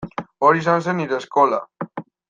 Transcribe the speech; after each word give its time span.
Hori 0.47 0.63
izan 0.63 0.81
zen 0.87 0.99
nire 1.01 1.19
eskola. 1.21 1.61